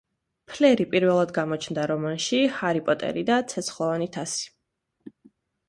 [0.51, 4.53] ფლერი პირველად გამოჩნდა რომანში „ჰარი პოტერი და ცეცხლოვანი თასი“.